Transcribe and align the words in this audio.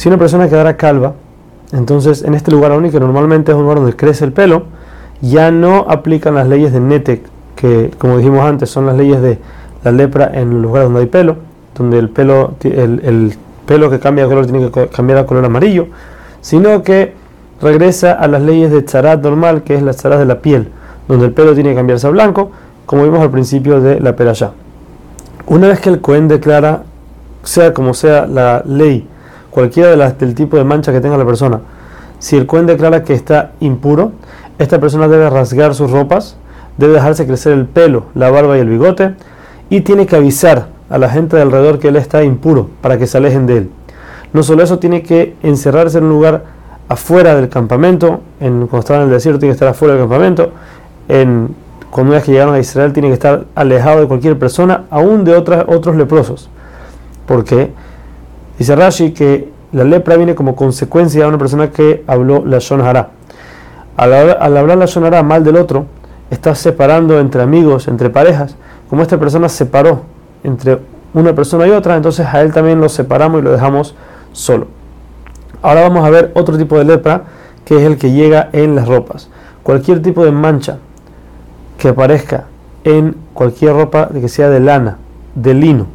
Si 0.00 0.08
una 0.08 0.16
persona 0.16 0.48
quedara 0.48 0.78
calva, 0.78 1.12
entonces 1.72 2.22
en 2.22 2.32
este 2.32 2.50
lugar 2.50 2.72
único, 2.72 2.98
normalmente 2.98 3.52
es 3.52 3.56
un 3.58 3.64
lugar 3.64 3.80
donde 3.80 3.94
crece 3.94 4.24
el 4.24 4.32
pelo, 4.32 4.62
ya 5.20 5.50
no 5.50 5.84
aplican 5.90 6.36
las 6.36 6.48
leyes 6.48 6.72
de 6.72 6.80
Netec, 6.80 7.20
que 7.54 7.90
como 7.98 8.16
dijimos 8.16 8.42
antes 8.46 8.70
son 8.70 8.86
las 8.86 8.96
leyes 8.96 9.20
de 9.20 9.38
la 9.84 9.92
lepra 9.92 10.30
en 10.32 10.54
los 10.54 10.62
lugares 10.62 10.86
donde 10.86 11.00
hay 11.00 11.06
pelo, 11.06 11.36
donde 11.76 11.98
el 11.98 12.08
pelo, 12.08 12.54
el, 12.62 13.34
pelo 13.66 13.90
que 13.90 14.00
cambia 14.00 14.24
de 14.24 14.30
color 14.30 14.46
tiene 14.46 14.70
que 14.70 14.88
cambiar 14.88 15.18
a 15.18 15.26
color 15.26 15.44
amarillo, 15.44 15.88
sino 16.40 16.82
que 16.82 17.12
regresa 17.60 18.12
a 18.12 18.26
las 18.26 18.40
leyes 18.40 18.70
de 18.70 18.82
charat 18.86 19.22
normal, 19.22 19.64
que 19.64 19.74
es 19.74 19.82
la 19.82 19.92
charat 19.92 20.18
de 20.18 20.24
la 20.24 20.40
piel, 20.40 20.68
donde 21.08 21.26
el 21.26 21.32
pelo 21.34 21.52
tiene 21.52 21.72
que 21.72 21.76
cambiarse 21.76 22.06
a 22.06 22.10
blanco, 22.10 22.52
como 22.86 23.04
vimos 23.04 23.20
al 23.20 23.30
principio 23.30 23.82
de 23.82 24.00
la 24.00 24.16
perashá. 24.16 24.52
Una 25.46 25.68
vez 25.68 25.78
que 25.78 25.90
el 25.90 26.00
Cohen 26.00 26.26
declara, 26.26 26.84
sea 27.42 27.74
como 27.74 27.92
sea 27.92 28.26
la 28.26 28.62
ley, 28.64 29.06
cualquiera 29.60 29.94
del 30.12 30.34
tipo 30.34 30.56
de 30.56 30.64
mancha 30.64 30.90
que 30.90 31.02
tenga 31.02 31.18
la 31.18 31.26
persona, 31.26 31.60
si 32.18 32.36
el 32.36 32.46
Cohen 32.46 32.64
declara 32.64 33.04
que 33.04 33.12
está 33.12 33.52
impuro, 33.60 34.12
esta 34.58 34.80
persona 34.80 35.06
debe 35.06 35.28
rasgar 35.28 35.74
sus 35.74 35.90
ropas, 35.90 36.36
debe 36.78 36.94
dejarse 36.94 37.26
crecer 37.26 37.52
el 37.52 37.66
pelo, 37.66 38.06
la 38.14 38.30
barba 38.30 38.56
y 38.56 38.60
el 38.60 38.70
bigote, 38.70 39.14
y 39.68 39.82
tiene 39.82 40.06
que 40.06 40.16
avisar 40.16 40.68
a 40.88 40.96
la 40.96 41.10
gente 41.10 41.36
de 41.36 41.42
alrededor 41.42 41.78
que 41.78 41.88
él 41.88 41.96
está 41.96 42.24
impuro 42.24 42.70
para 42.80 42.96
que 42.96 43.06
se 43.06 43.18
alejen 43.18 43.46
de 43.46 43.58
él. 43.58 43.70
No 44.32 44.42
solo 44.42 44.62
eso, 44.62 44.78
tiene 44.78 45.02
que 45.02 45.36
encerrarse 45.42 45.98
en 45.98 46.04
un 46.04 46.10
lugar 46.10 46.44
afuera 46.88 47.34
del 47.34 47.50
campamento, 47.50 48.20
en, 48.40 48.66
cuando 48.66 48.94
en 48.94 49.02
el 49.02 49.10
desierto 49.10 49.40
tiene 49.40 49.52
que 49.52 49.56
estar 49.56 49.68
afuera 49.68 49.92
del 49.94 50.02
campamento, 50.04 50.52
en, 51.08 51.54
cuando 51.90 52.12
una 52.12 52.16
vez 52.16 52.24
que 52.24 52.32
llegaron 52.32 52.54
a 52.54 52.58
Israel 52.58 52.94
tiene 52.94 53.08
que 53.08 53.14
estar 53.14 53.44
alejado 53.54 54.00
de 54.00 54.06
cualquier 54.08 54.38
persona, 54.38 54.84
aún 54.90 55.24
de 55.24 55.34
otros 55.34 55.96
leprosos. 55.96 56.48
Porque 57.26 57.72
dice 58.60 58.76
Rashi 58.76 59.12
que 59.12 59.48
la 59.72 59.84
lepra 59.84 60.16
viene 60.16 60.34
como 60.34 60.54
consecuencia 60.54 61.22
de 61.22 61.28
una 61.28 61.38
persona 61.38 61.70
que 61.70 62.04
habló 62.06 62.44
la 62.44 62.58
Shonara. 62.58 63.08
Al, 63.96 64.12
hablar 64.38 64.76
la 64.76 64.84
Shonara 64.84 65.22
mal 65.22 65.42
del 65.44 65.56
otro, 65.56 65.86
está 66.30 66.54
separando 66.54 67.18
entre 67.18 67.40
amigos, 67.40 67.88
entre 67.88 68.10
parejas, 68.10 68.56
como 68.90 69.00
esta 69.00 69.18
persona 69.18 69.48
separó 69.48 70.02
entre 70.44 70.78
una 71.14 71.34
persona 71.34 71.66
y 71.66 71.70
otra, 71.70 71.96
entonces 71.96 72.26
a 72.26 72.42
él 72.42 72.52
también 72.52 72.82
lo 72.82 72.90
separamos 72.90 73.40
y 73.40 73.44
lo 73.44 73.50
dejamos 73.50 73.94
solo. 74.32 74.66
Ahora 75.62 75.80
vamos 75.80 76.04
a 76.04 76.10
ver 76.10 76.30
otro 76.34 76.58
tipo 76.58 76.76
de 76.76 76.84
lepra, 76.84 77.22
que 77.64 77.76
es 77.76 77.82
el 77.82 77.96
que 77.96 78.12
llega 78.12 78.50
en 78.52 78.74
las 78.74 78.86
ropas. 78.86 79.30
Cualquier 79.62 80.02
tipo 80.02 80.22
de 80.22 80.32
mancha 80.32 80.78
que 81.78 81.88
aparezca 81.88 82.44
en 82.84 83.16
cualquier 83.32 83.72
ropa 83.72 84.08
que 84.08 84.28
sea 84.28 84.50
de 84.50 84.60
lana, 84.60 84.98
de 85.34 85.54
lino 85.54 85.86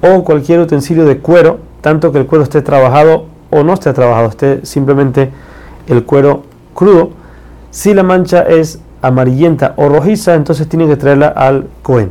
o 0.00 0.24
cualquier 0.24 0.60
utensilio 0.60 1.04
de 1.04 1.18
cuero, 1.18 1.65
tanto 1.86 2.10
que 2.10 2.18
el 2.18 2.26
cuero 2.26 2.42
esté 2.42 2.62
trabajado 2.62 3.26
o 3.48 3.62
no 3.62 3.72
esté 3.72 3.92
trabajado, 3.92 4.26
esté 4.26 4.66
simplemente 4.66 5.30
el 5.86 6.02
cuero 6.02 6.42
crudo, 6.74 7.10
si 7.70 7.94
la 7.94 8.02
mancha 8.02 8.42
es 8.42 8.80
amarillenta 9.02 9.72
o 9.76 9.88
rojiza, 9.88 10.34
entonces 10.34 10.68
tiene 10.68 10.88
que 10.88 10.96
traerla 10.96 11.28
al 11.28 11.68
Cohen. 11.84 12.10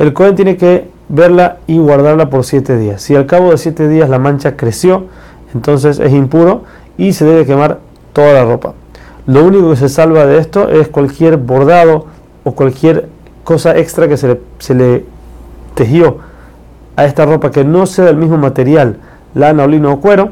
El 0.00 0.12
Cohen 0.12 0.34
tiene 0.34 0.56
que 0.56 0.90
verla 1.08 1.58
y 1.68 1.78
guardarla 1.78 2.28
por 2.28 2.42
siete 2.42 2.76
días. 2.76 3.00
Si 3.02 3.14
al 3.14 3.26
cabo 3.26 3.52
de 3.52 3.58
siete 3.58 3.86
días 3.86 4.10
la 4.10 4.18
mancha 4.18 4.56
creció, 4.56 5.04
entonces 5.54 6.00
es 6.00 6.12
impuro 6.12 6.64
y 6.98 7.12
se 7.12 7.24
debe 7.24 7.46
quemar 7.46 7.78
toda 8.12 8.32
la 8.32 8.44
ropa. 8.44 8.74
Lo 9.28 9.44
único 9.44 9.70
que 9.70 9.76
se 9.76 9.88
salva 9.88 10.26
de 10.26 10.38
esto 10.38 10.68
es 10.68 10.88
cualquier 10.88 11.36
bordado 11.36 12.06
o 12.42 12.56
cualquier 12.56 13.08
cosa 13.44 13.78
extra 13.78 14.08
que 14.08 14.16
se 14.16 14.74
le, 14.74 15.04
tejió 15.76 16.31
a 16.96 17.04
esta 17.04 17.24
ropa 17.24 17.50
que 17.50 17.64
no 17.64 17.86
sea 17.86 18.06
del 18.06 18.16
mismo 18.16 18.38
material, 18.38 18.96
lana 19.34 19.66
lino 19.66 19.92
o 19.92 20.00
cuero, 20.00 20.30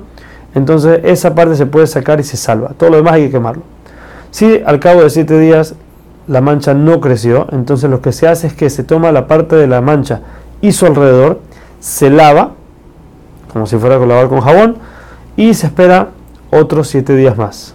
entonces 0.54 1.00
esa 1.04 1.34
parte 1.34 1.54
se 1.54 1.66
puede 1.66 1.86
sacar 1.86 2.20
y 2.20 2.24
se 2.24 2.36
salva. 2.36 2.72
Todo 2.76 2.90
lo 2.90 2.96
demás 2.96 3.14
hay 3.14 3.26
que 3.26 3.32
quemarlo. 3.32 3.62
Si 4.30 4.62
al 4.64 4.80
cabo 4.80 5.02
de 5.02 5.10
siete 5.10 5.38
días 5.38 5.74
la 6.26 6.40
mancha 6.40 6.74
no 6.74 7.00
creció, 7.00 7.46
entonces 7.52 7.90
lo 7.90 8.00
que 8.00 8.12
se 8.12 8.28
hace 8.28 8.46
es 8.46 8.54
que 8.54 8.70
se 8.70 8.84
toma 8.84 9.12
la 9.12 9.26
parte 9.26 9.56
de 9.56 9.66
la 9.66 9.80
mancha 9.80 10.20
y 10.60 10.72
su 10.72 10.86
alrededor, 10.86 11.40
se 11.80 12.10
lava, 12.10 12.52
como 13.52 13.66
si 13.66 13.76
fuera 13.76 13.96
a 13.96 13.98
lavar 13.98 14.28
con 14.28 14.40
jabón, 14.40 14.76
y 15.36 15.54
se 15.54 15.66
espera 15.66 16.08
otros 16.50 16.88
siete 16.88 17.16
días 17.16 17.36
más. 17.36 17.74